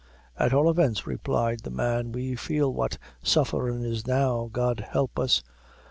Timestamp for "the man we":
1.59-2.33